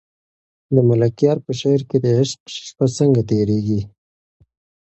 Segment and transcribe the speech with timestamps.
[0.73, 3.81] د ملکیار په شعر کې د عشق شپه څنګه تېرېږي؟